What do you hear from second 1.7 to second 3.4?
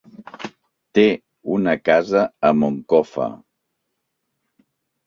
casa a Moncofa.